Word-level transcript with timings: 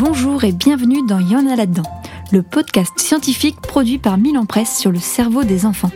Bonjour 0.00 0.44
et 0.44 0.52
bienvenue 0.52 1.04
dans 1.04 1.18
Y'en 1.18 1.44
a 1.48 1.56
là-dedans, 1.56 1.90
le 2.30 2.42
podcast 2.42 2.92
scientifique 3.00 3.60
produit 3.60 3.98
par 3.98 4.16
Milan 4.16 4.46
Presse 4.46 4.78
sur 4.78 4.92
le 4.92 5.00
cerveau 5.00 5.42
des 5.42 5.66
enfants. 5.66 5.90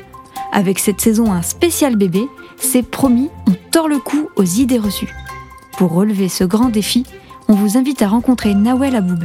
Avec 0.51 0.80
cette 0.80 1.01
saison 1.01 1.30
un 1.30 1.43
spécial 1.43 1.95
bébé, 1.95 2.27
c'est 2.57 2.83
promis, 2.83 3.30
on 3.46 3.53
tord 3.71 3.87
le 3.87 4.01
cou 4.01 4.29
aux 4.35 4.43
idées 4.43 4.80
reçues. 4.80 5.15
Pour 5.79 5.93
relever 5.93 6.29
ce 6.29 6.43
grand 6.43 6.69
défi, 6.69 7.07
on 7.46 7.52
vous 7.52 7.79
invite 7.79 8.02
à 8.02 8.09
rencontrer 8.09 8.57
Nawel 8.57 8.96
Aboub. 8.96 9.23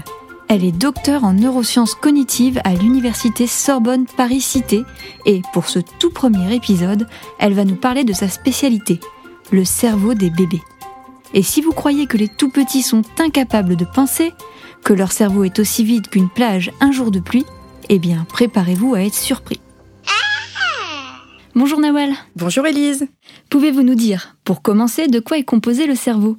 Elle 0.48 0.64
est 0.64 0.72
docteure 0.72 1.24
en 1.24 1.34
neurosciences 1.34 1.96
cognitives 1.96 2.62
à 2.64 2.76
l'université 2.76 3.48
Sorbonne 3.48 4.06
Paris-Cité 4.06 4.84
et 5.26 5.42
pour 5.54 5.70
ce 5.70 5.80
tout 5.80 6.12
premier 6.12 6.54
épisode, 6.54 7.08
elle 7.40 7.56
va 7.56 7.66
nous 7.66 7.78
parler 7.78 8.04
de 8.04 8.14
sa 8.14 8.30
spécialité, 8.30 9.00
le 9.52 9.66
cerveau 9.66 10.14
des 10.14 10.30
bébés. 10.30 10.62
Et 11.34 11.44
si 11.44 11.62
vous 11.62 11.74
croyez 11.74 12.06
que 12.06 12.18
les 12.18 12.30
tout 12.30 12.50
petits 12.50 12.84
sont 12.84 13.02
incapables 13.20 13.76
de 13.76 13.86
penser, 13.86 14.34
que 14.84 14.94
leur 14.94 15.12
cerveau 15.12 15.44
est 15.44 15.60
aussi 15.60 15.84
vide 15.84 16.08
qu'une 16.08 16.30
plage 16.30 16.72
un 16.80 16.92
jour 16.92 17.12
de 17.12 17.20
pluie, 17.20 17.46
eh 17.90 18.00
bien 18.00 18.26
préparez-vous 18.30 18.96
à 18.96 19.02
être 19.02 19.16
surpris. 19.16 19.60
Bonjour 21.56 21.80
Nawal. 21.80 22.12
Bonjour 22.36 22.68
Elise. 22.68 23.08
Pouvez-vous 23.50 23.82
nous 23.82 23.96
dire, 23.96 24.38
pour 24.44 24.62
commencer, 24.62 25.08
de 25.08 25.20
quoi 25.20 25.38
est 25.38 25.44
composé 25.44 25.88
le 25.88 25.96
cerveau? 25.96 26.36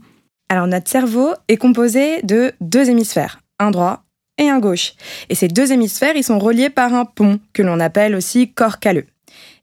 Alors 0.48 0.66
notre 0.66 0.88
cerveau 0.88 1.30
est 1.48 1.56
composé 1.56 2.23
de 2.23 2.52
deux 2.61 2.88
hémisphères, 2.88 3.41
un 3.59 3.70
droit 3.70 4.05
et 4.39 4.48
un 4.48 4.61
gauche. 4.61 4.95
Et 5.28 5.34
ces 5.34 5.48
deux 5.48 5.73
hémisphères, 5.73 6.16
ils 6.16 6.25
sont 6.25 6.39
reliés 6.39 6.70
par 6.70 6.95
un 6.95 7.05
pont, 7.05 7.41
que 7.52 7.62
l'on 7.62 7.80
appelle 7.80 8.14
aussi 8.14 8.52
corps 8.52 8.78
calleux. 8.78 9.06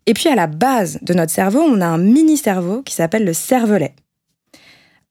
Et 0.05 0.13
puis 0.13 0.29
à 0.29 0.35
la 0.35 0.47
base 0.47 0.99
de 1.01 1.13
notre 1.13 1.31
cerveau, 1.31 1.61
on 1.61 1.81
a 1.81 1.87
un 1.87 1.97
mini-cerveau 1.97 2.81
qui 2.83 2.93
s'appelle 2.93 3.25
le 3.25 3.33
cervelet. 3.33 3.95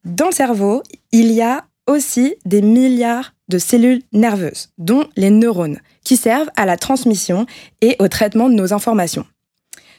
Dans 0.04 0.26
le 0.26 0.32
cerveau, 0.32 0.82
il 1.10 1.32
y 1.32 1.42
a 1.42 1.64
aussi 1.86 2.36
des 2.44 2.62
milliards 2.62 3.33
de 3.48 3.58
cellules 3.58 4.02
nerveuses, 4.12 4.70
dont 4.78 5.04
les 5.16 5.30
neurones, 5.30 5.80
qui 6.04 6.16
servent 6.16 6.50
à 6.56 6.66
la 6.66 6.76
transmission 6.76 7.46
et 7.80 7.96
au 7.98 8.08
traitement 8.08 8.48
de 8.48 8.54
nos 8.54 8.72
informations. 8.72 9.26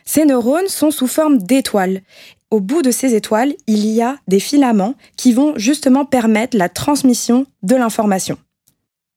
Ces 0.06 0.26
neurones 0.26 0.68
sont 0.68 0.92
sous 0.92 1.08
forme 1.08 1.40
d'étoiles. 1.40 2.02
Au 2.52 2.60
bout 2.60 2.82
de 2.82 2.92
ces 2.92 3.16
étoiles, 3.16 3.56
il 3.68 3.86
y 3.88 4.02
a 4.02 4.18
des 4.28 4.40
filaments 4.40 4.94
qui 5.18 5.34
vont 5.34 5.54
justement 5.58 6.06
permettre 6.06 6.56
la 6.56 6.70
transmission 6.70 7.48
de 7.64 7.76
l'information. 7.76 8.38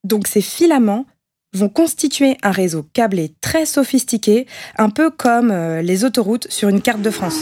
Donc 0.04 0.26
ces 0.26 0.40
filaments 0.40 1.04
vont 1.54 1.68
constituer 1.68 2.36
un 2.42 2.50
réseau 2.50 2.86
câblé 2.92 3.32
très 3.40 3.66
sophistiqué, 3.66 4.46
un 4.76 4.90
peu 4.90 5.10
comme 5.10 5.50
euh, 5.50 5.82
les 5.82 6.04
autoroutes 6.04 6.50
sur 6.50 6.68
une 6.68 6.82
carte 6.82 7.02
de 7.02 7.10
France. 7.10 7.38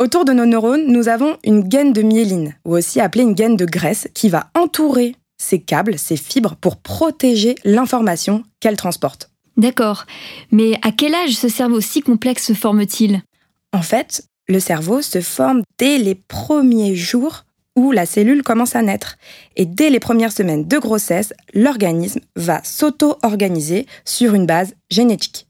Autour 0.00 0.24
de 0.24 0.32
nos 0.32 0.46
neurones, 0.46 0.86
nous 0.86 1.08
avons 1.08 1.38
une 1.42 1.62
gaine 1.62 1.92
de 1.92 2.02
myéline, 2.02 2.54
ou 2.64 2.76
aussi 2.76 3.00
appelée 3.00 3.24
une 3.24 3.34
gaine 3.34 3.56
de 3.56 3.64
graisse, 3.64 4.06
qui 4.14 4.28
va 4.28 4.48
entourer 4.54 5.16
ces 5.38 5.60
câbles, 5.60 5.98
ces 5.98 6.16
fibres, 6.16 6.54
pour 6.54 6.76
protéger 6.76 7.56
l'information 7.64 8.44
qu'elle 8.60 8.76
transporte. 8.76 9.30
D'accord. 9.56 10.06
Mais 10.52 10.78
à 10.82 10.92
quel 10.92 11.16
âge 11.16 11.32
ce 11.32 11.48
cerveau 11.48 11.80
si 11.80 12.00
complexe 12.00 12.46
se 12.46 12.52
forme-t-il? 12.52 13.22
En 13.72 13.82
fait, 13.82 14.24
le 14.46 14.60
cerveau 14.60 15.02
se 15.02 15.20
forme 15.20 15.62
dès 15.78 15.98
les 15.98 16.14
premiers 16.14 16.94
jours 16.94 17.44
où 17.74 17.90
la 17.90 18.06
cellule 18.06 18.44
commence 18.44 18.76
à 18.76 18.82
naître. 18.82 19.16
Et 19.56 19.66
dès 19.66 19.90
les 19.90 20.00
premières 20.00 20.32
semaines 20.32 20.66
de 20.68 20.78
grossesse, 20.78 21.32
l'organisme 21.54 22.20
va 22.36 22.60
s'auto-organiser 22.62 23.86
sur 24.04 24.34
une 24.34 24.46
base 24.46 24.74
génétique. 24.90 25.48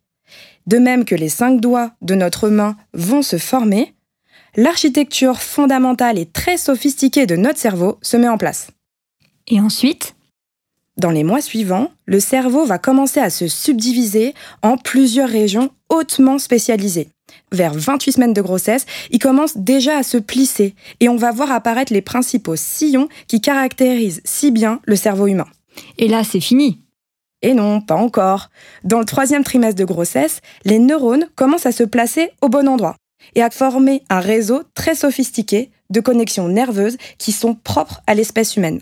De 0.66 0.78
même 0.78 1.04
que 1.04 1.14
les 1.14 1.28
cinq 1.28 1.60
doigts 1.60 1.92
de 2.00 2.14
notre 2.14 2.48
main 2.48 2.76
vont 2.92 3.22
se 3.22 3.38
former, 3.38 3.94
l'architecture 4.56 5.40
fondamentale 5.40 6.18
et 6.18 6.26
très 6.26 6.56
sophistiquée 6.56 7.26
de 7.26 7.36
notre 7.36 7.58
cerveau 7.58 7.98
se 8.02 8.16
met 8.16 8.28
en 8.28 8.38
place. 8.38 8.68
Et 9.46 9.60
ensuite? 9.60 10.14
Dans 10.96 11.10
les 11.10 11.22
mois 11.22 11.40
suivants, 11.40 11.92
le 12.06 12.18
cerveau 12.18 12.64
va 12.64 12.78
commencer 12.78 13.20
à 13.20 13.30
se 13.30 13.46
subdiviser 13.46 14.34
en 14.62 14.76
plusieurs 14.76 15.28
régions 15.28 15.70
hautement 15.88 16.38
spécialisées. 16.38 17.08
Vers 17.52 17.72
28 17.72 18.12
semaines 18.12 18.32
de 18.32 18.42
grossesse, 18.42 18.84
il 19.10 19.20
commence 19.20 19.56
déjà 19.56 19.98
à 19.98 20.02
se 20.02 20.18
plisser 20.18 20.74
et 20.98 21.08
on 21.08 21.16
va 21.16 21.30
voir 21.30 21.52
apparaître 21.52 21.92
les 21.92 22.02
principaux 22.02 22.56
sillons 22.56 23.08
qui 23.28 23.40
caractérisent 23.40 24.20
si 24.24 24.50
bien 24.50 24.80
le 24.86 24.96
cerveau 24.96 25.28
humain. 25.28 25.46
Et 25.98 26.08
là, 26.08 26.24
c'est 26.24 26.40
fini. 26.40 26.80
Et 27.42 27.54
non, 27.54 27.80
pas 27.80 27.94
encore. 27.94 28.50
Dans 28.82 28.98
le 28.98 29.04
troisième 29.04 29.44
trimestre 29.44 29.78
de 29.78 29.84
grossesse, 29.84 30.40
les 30.64 30.80
neurones 30.80 31.28
commencent 31.36 31.66
à 31.66 31.72
se 31.72 31.84
placer 31.84 32.30
au 32.42 32.48
bon 32.48 32.66
endroit 32.68 32.96
et 33.34 33.42
à 33.42 33.50
former 33.50 34.02
un 34.10 34.20
réseau 34.20 34.62
très 34.74 34.94
sophistiqué 34.94 35.70
de 35.90 36.00
connexions 36.00 36.48
nerveuses 36.48 36.96
qui 37.18 37.32
sont 37.32 37.54
propres 37.54 38.00
à 38.06 38.14
l'espèce 38.14 38.56
humaine. 38.56 38.80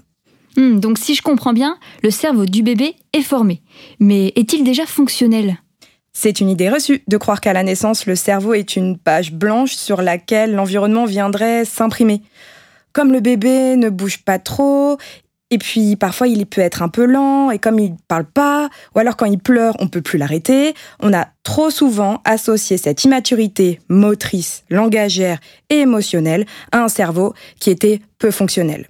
Hmm, 0.56 0.80
donc 0.80 0.98
si 0.98 1.14
je 1.14 1.22
comprends 1.22 1.52
bien, 1.52 1.78
le 2.02 2.10
cerveau 2.10 2.46
du 2.46 2.62
bébé 2.62 2.94
est 3.12 3.22
formé. 3.22 3.62
Mais 4.00 4.32
est-il 4.36 4.64
déjà 4.64 4.86
fonctionnel? 4.86 5.58
C'est 6.12 6.41
une 6.41 6.48
idée 6.48 6.70
reçue 6.70 7.02
de 7.06 7.16
croire 7.19 7.42
qu'à 7.42 7.52
la 7.52 7.62
naissance, 7.62 8.06
le 8.06 8.16
cerveau 8.16 8.54
est 8.54 8.75
une 8.75 8.96
page 8.96 9.32
blanche 9.32 9.75
sur 9.75 10.00
laquelle 10.00 10.54
l'environnement 10.54 11.04
viendrait 11.04 11.66
s'imprimer. 11.66 12.22
Comme 12.94 13.12
le 13.12 13.20
bébé 13.20 13.76
ne 13.76 13.91
bouge 13.91 14.25
pas 14.25 14.38
trop, 14.38 14.96
et 15.50 15.58
puis 15.58 15.96
parfois 15.96 16.28
il 16.28 16.46
peut 16.46 16.60
être 16.60 16.82
un 16.82 16.88
peu 16.88 17.04
lent 17.04 17.50
et 17.50 17.58
comme 17.58 17.78
il 17.78 17.92
ne 17.92 17.96
parle 18.08 18.24
pas, 18.24 18.68
ou 18.94 18.98
alors 18.98 19.16
quand 19.16 19.26
il 19.26 19.38
pleure, 19.38 19.76
on 19.78 19.88
peut 19.88 20.02
plus 20.02 20.18
l'arrêter. 20.18 20.74
On 21.00 21.12
a 21.12 21.28
trop 21.42 21.70
souvent 21.70 22.20
associé 22.24 22.76
cette 22.78 23.04
immaturité 23.04 23.80
motrice, 23.88 24.64
langagère 24.70 25.38
et 25.70 25.76
émotionnelle 25.76 26.46
à 26.72 26.82
un 26.82 26.88
cerveau 26.88 27.34
qui 27.60 27.70
était 27.70 28.00
peu 28.18 28.30
fonctionnel. 28.30 28.88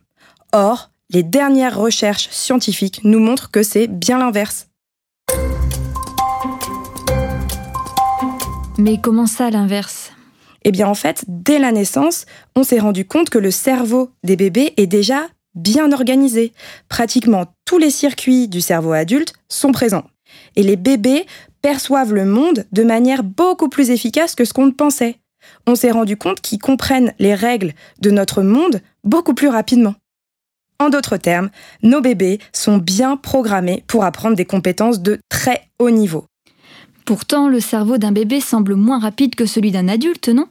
Or, 0.52 0.90
les 1.10 1.22
dernières 1.22 1.78
recherches 1.78 2.28
scientifiques 2.30 3.00
nous 3.04 3.20
montrent 3.20 3.50
que 3.50 3.62
c'est 3.62 3.86
bien 3.86 4.18
l'inverse. 4.18 4.68
Mais 8.78 9.00
comment 9.00 9.26
ça 9.26 9.50
l'inverse? 9.50 10.12
Eh 10.64 10.72
bien 10.72 10.88
en 10.88 10.94
fait, 10.94 11.24
dès 11.28 11.58
la 11.58 11.70
naissance, 11.70 12.26
on 12.56 12.64
s'est 12.64 12.80
rendu 12.80 13.06
compte 13.06 13.30
que 13.30 13.38
le 13.38 13.50
cerveau 13.50 14.10
des 14.24 14.36
bébés 14.36 14.74
est 14.76 14.88
déjà 14.88 15.28
bien 15.56 15.90
organisé. 15.92 16.52
Pratiquement 16.88 17.46
tous 17.64 17.78
les 17.78 17.90
circuits 17.90 18.46
du 18.46 18.60
cerveau 18.60 18.92
adulte 18.92 19.32
sont 19.48 19.72
présents. 19.72 20.04
Et 20.54 20.62
les 20.62 20.76
bébés 20.76 21.26
perçoivent 21.62 22.14
le 22.14 22.24
monde 22.24 22.64
de 22.70 22.84
manière 22.84 23.24
beaucoup 23.24 23.68
plus 23.68 23.90
efficace 23.90 24.34
que 24.34 24.44
ce 24.44 24.52
qu'on 24.52 24.70
pensait. 24.70 25.18
On 25.66 25.74
s'est 25.74 25.90
rendu 25.90 26.16
compte 26.16 26.40
qu'ils 26.40 26.58
comprennent 26.58 27.12
les 27.18 27.34
règles 27.34 27.72
de 28.00 28.10
notre 28.10 28.42
monde 28.42 28.80
beaucoup 29.04 29.34
plus 29.34 29.48
rapidement. 29.48 29.94
En 30.78 30.90
d'autres 30.90 31.16
termes, 31.16 31.50
nos 31.82 32.00
bébés 32.00 32.38
sont 32.52 32.76
bien 32.76 33.16
programmés 33.16 33.82
pour 33.86 34.04
apprendre 34.04 34.36
des 34.36 34.44
compétences 34.44 35.00
de 35.00 35.18
très 35.28 35.68
haut 35.78 35.90
niveau. 35.90 36.26
Pourtant, 37.06 37.48
le 37.48 37.60
cerveau 37.60 37.98
d'un 37.98 38.12
bébé 38.12 38.40
semble 38.40 38.74
moins 38.74 38.98
rapide 38.98 39.36
que 39.36 39.46
celui 39.46 39.70
d'un 39.70 39.88
adulte, 39.88 40.28
non? 40.28 40.48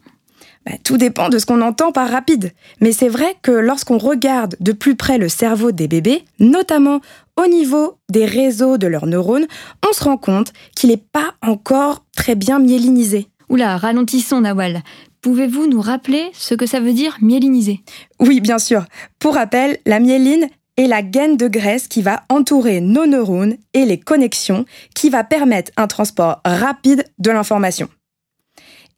Bah, 0.66 0.74
tout 0.84 0.98
dépend 0.98 1.30
de 1.30 1.38
ce 1.38 1.46
qu'on 1.46 1.62
entend 1.62 1.92
par 1.92 2.10
rapide. 2.10 2.52
Mais 2.82 2.92
c'est 2.92 3.10
vrai 3.10 3.38
que 3.42 3.52
lorsqu'on 3.52 3.98
regarde 3.98 4.56
de 4.60 4.72
plus 4.72 4.96
près 4.96 5.18
le 5.18 5.30
cerveau 5.30 5.72
des 5.72 5.88
bébés, 5.88 6.24
notamment 6.40 7.02
au 7.38 7.48
niveau 7.48 7.98
des 8.10 8.26
réseaux 8.26 8.78
de 8.78 8.88
leurs 8.88 9.06
neurones, 9.06 9.48
on 9.88 9.94
se 9.94 10.04
rend 10.04 10.18
compte 10.18 10.54
qu'il 10.76 10.90
n'est 10.90 10.98
pas 10.98 11.36
encore 11.42 12.04
très 12.16 12.36
bien 12.36 12.60
myélinisé. 12.60 13.28
Oula, 13.50 13.78
ralentissons 13.78 14.42
Nawal. 14.42 14.82
Pouvez-vous 15.22 15.68
nous 15.68 15.82
rappeler 15.82 16.30
ce 16.34 16.56
que 16.56 16.66
ça 16.66 16.80
veut 16.80 16.94
dire 16.94 17.18
myéliniser 17.22 17.82
Oui, 18.20 18.42
bien 18.42 18.60
sûr. 18.60 18.86
Pour 19.20 19.36
rappel, 19.36 19.78
la 19.86 20.00
myéline 20.00 20.48
est 20.78 20.88
la 20.88 21.02
gaine 21.02 21.38
de 21.38 21.48
graisse 21.48 21.88
qui 21.88 22.02
va 22.02 22.24
entourer 22.30 22.82
nos 22.82 23.06
neurones 23.06 23.56
et 23.74 23.86
les 23.86 24.00
connexions 24.00 24.66
qui 24.94 25.10
va 25.10 25.24
permettre 25.24 25.72
un 25.78 25.88
transport 25.88 26.42
rapide 26.44 27.06
de 27.20 27.32
l'information. 27.32 27.90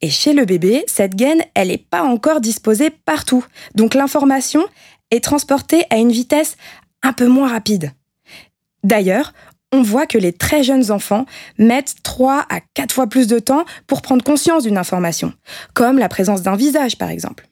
Et 0.02 0.10
chez 0.10 0.34
le 0.34 0.46
bébé, 0.46 0.84
cette 0.88 1.16
gaine, 1.16 1.44
elle 1.54 1.70
n'est 1.70 1.78
pas 1.78 2.04
encore 2.04 2.42
disposée 2.42 2.90
partout. 2.90 3.46
Donc 3.76 3.94
l'information 3.94 4.64
est 5.12 5.24
transportée 5.24 5.84
à 5.90 5.98
une 5.98 6.12
vitesse 6.12 6.56
un 7.04 7.14
peu 7.14 7.28
moins 7.28 7.50
rapide. 7.50 7.92
D'ailleurs, 8.84 9.34
on 9.74 9.82
voit 9.82 10.06
que 10.06 10.18
les 10.18 10.34
très 10.34 10.64
jeunes 10.64 10.92
enfants 10.92 11.26
mettent 11.58 11.96
3 12.04 12.46
à 12.50 12.60
4 12.74 12.94
fois 12.94 13.08
plus 13.08 13.28
de 13.28 13.40
temps 13.40 13.66
pour 13.86 14.02
prendre 14.02 14.24
conscience 14.24 14.64
d'une 14.64 14.78
information, 14.78 15.34
comme 15.74 15.98
la 15.98 16.10
présence 16.10 16.42
d'un 16.42 16.56
visage 16.56 16.98
par 16.98 17.10
exemple. 17.10 17.48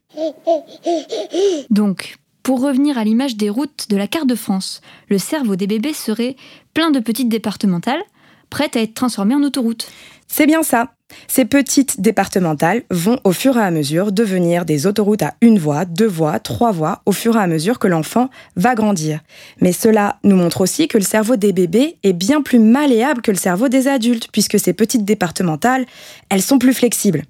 Donc, 1.69 2.17
pour 2.41 2.61
revenir 2.61 2.97
à 2.97 3.03
l'image 3.03 3.35
des 3.35 3.49
routes 3.49 3.89
de 3.89 3.97
la 3.97 4.07
carte 4.07 4.27
de 4.27 4.35
France, 4.35 4.81
le 5.09 5.17
cerveau 5.17 5.55
des 5.55 5.67
bébés 5.67 5.93
serait 5.93 6.35
plein 6.73 6.91
de 6.91 6.99
petites 6.99 7.27
départementales, 7.27 8.03
prêtes 8.49 8.77
à 8.77 8.81
être 8.81 8.93
transformées 8.93 9.35
en 9.35 9.43
autoroutes. 9.43 9.87
C'est 10.27 10.45
bien 10.45 10.63
ça. 10.63 10.94
Ces 11.27 11.45
petites 11.45 12.01
départementales 12.01 12.83
vont 12.89 13.19
au 13.23 13.31
fur 13.31 13.57
et 13.57 13.61
à 13.61 13.71
mesure 13.71 14.11
devenir 14.11 14.65
des 14.65 14.87
autoroutes 14.87 15.21
à 15.21 15.35
une 15.41 15.59
voie, 15.59 15.85
deux 15.85 16.07
voies, 16.07 16.39
trois 16.39 16.71
voies, 16.71 17.01
au 17.05 17.11
fur 17.11 17.35
et 17.35 17.39
à 17.39 17.47
mesure 17.47 17.79
que 17.79 17.87
l'enfant 17.87 18.29
va 18.55 18.75
grandir. 18.75 19.19
Mais 19.61 19.71
cela 19.71 20.17
nous 20.23 20.35
montre 20.35 20.61
aussi 20.61 20.87
que 20.87 20.97
le 20.97 21.03
cerveau 21.03 21.35
des 21.35 21.53
bébés 21.53 21.97
est 22.03 22.13
bien 22.13 22.41
plus 22.41 22.59
malléable 22.59 23.21
que 23.21 23.31
le 23.31 23.37
cerveau 23.37 23.69
des 23.69 23.87
adultes, 23.87 24.29
puisque 24.31 24.59
ces 24.59 24.73
petites 24.73 25.05
départementales, 25.05 25.85
elles 26.29 26.41
sont 26.41 26.59
plus 26.59 26.73
flexibles. 26.73 27.23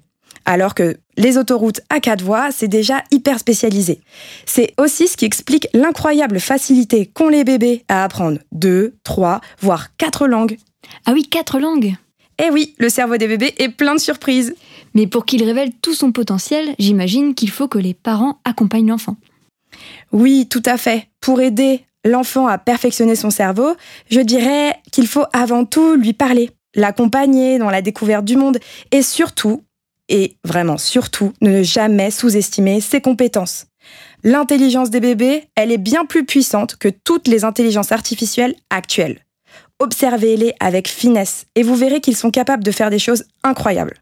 alors 0.46 0.74
que 0.74 0.96
les 1.16 1.38
autoroutes 1.38 1.80
à 1.90 1.98
quatre 1.98 2.22
voies, 2.22 2.50
c'est 2.52 2.68
déjà 2.68 3.02
hyper 3.10 3.38
spécialisé. 3.38 4.00
C'est 4.46 4.72
aussi 4.78 5.08
ce 5.08 5.16
qui 5.16 5.24
explique 5.24 5.66
l'incroyable 5.74 6.38
facilité 6.38 7.06
qu'ont 7.06 7.28
les 7.28 7.42
bébés 7.42 7.84
à 7.88 8.04
apprendre 8.04 8.38
deux, 8.52 8.94
trois, 9.02 9.40
voire 9.60 9.96
quatre 9.96 10.28
langues. 10.28 10.56
Ah 11.04 11.12
oui, 11.12 11.24
quatre 11.24 11.58
langues 11.58 11.96
Eh 12.38 12.50
oui, 12.50 12.74
le 12.78 12.88
cerveau 12.88 13.16
des 13.16 13.28
bébés 13.28 13.54
est 13.58 13.70
plein 13.70 13.94
de 13.94 14.00
surprises. 14.00 14.54
Mais 14.94 15.06
pour 15.06 15.24
qu'il 15.26 15.42
révèle 15.42 15.72
tout 15.82 15.94
son 15.94 16.12
potentiel, 16.12 16.74
j'imagine 16.78 17.34
qu'il 17.34 17.50
faut 17.50 17.68
que 17.68 17.78
les 17.78 17.94
parents 17.94 18.40
accompagnent 18.44 18.88
l'enfant. 18.88 19.16
Oui, 20.12 20.46
tout 20.48 20.62
à 20.64 20.76
fait. 20.76 21.08
Pour 21.20 21.40
aider 21.40 21.84
l'enfant 22.04 22.46
à 22.46 22.58
perfectionner 22.58 23.16
son 23.16 23.30
cerveau, 23.30 23.74
je 24.10 24.20
dirais 24.20 24.74
qu'il 24.92 25.06
faut 25.06 25.24
avant 25.32 25.64
tout 25.64 25.96
lui 25.96 26.12
parler, 26.12 26.50
l'accompagner 26.74 27.58
dans 27.58 27.70
la 27.70 27.82
découverte 27.82 28.24
du 28.24 28.36
monde 28.36 28.58
et 28.90 29.02
surtout, 29.02 29.64
et 30.08 30.36
vraiment 30.44 30.78
surtout, 30.78 31.32
ne 31.40 31.62
jamais 31.62 32.10
sous-estimer 32.10 32.80
ses 32.80 33.00
compétences. 33.00 33.66
L'intelligence 34.22 34.90
des 34.90 35.00
bébés, 35.00 35.44
elle 35.56 35.72
est 35.72 35.78
bien 35.78 36.04
plus 36.04 36.24
puissante 36.24 36.76
que 36.76 36.88
toutes 36.88 37.28
les 37.28 37.44
intelligences 37.44 37.92
artificielles 37.92 38.54
actuelles. 38.70 39.25
Observez-les 39.78 40.54
avec 40.58 40.88
finesse 40.88 41.46
et 41.54 41.62
vous 41.62 41.74
verrez 41.74 42.00
qu'ils 42.00 42.16
sont 42.16 42.30
capables 42.30 42.64
de 42.64 42.70
faire 42.70 42.90
des 42.90 42.98
choses 42.98 43.24
incroyables. 43.42 43.94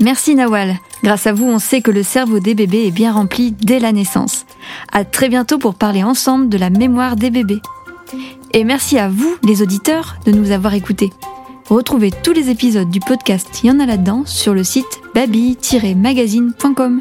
Merci 0.00 0.34
Nawal. 0.34 0.76
Grâce 1.02 1.26
à 1.26 1.32
vous, 1.32 1.46
on 1.46 1.58
sait 1.58 1.80
que 1.80 1.90
le 1.90 2.02
cerveau 2.02 2.40
des 2.40 2.54
bébés 2.54 2.86
est 2.86 2.92
bien 2.92 3.12
rempli 3.12 3.52
dès 3.52 3.78
la 3.78 3.92
naissance. 3.92 4.46
À 4.92 5.04
très 5.04 5.28
bientôt 5.28 5.58
pour 5.58 5.74
parler 5.74 6.02
ensemble 6.02 6.48
de 6.48 6.58
la 6.58 6.70
mémoire 6.70 7.16
des 7.16 7.30
bébés. 7.30 7.60
Et 8.52 8.64
merci 8.64 8.98
à 8.98 9.08
vous, 9.08 9.36
les 9.42 9.62
auditeurs, 9.62 10.16
de 10.24 10.32
nous 10.32 10.50
avoir 10.50 10.74
écoutés. 10.74 11.10
Retrouvez 11.68 12.10
tous 12.10 12.32
les 12.32 12.50
épisodes 12.50 12.90
du 12.90 13.00
podcast 13.00 13.62
Y 13.64 13.70
en 13.70 13.80
a 13.80 13.86
là-dedans 13.86 14.24
sur 14.26 14.54
le 14.54 14.64
site 14.64 15.00
baby-magazine.com. 15.14 17.00